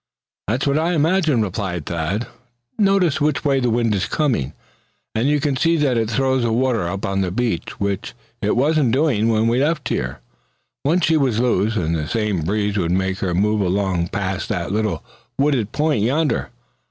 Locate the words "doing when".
8.93-9.47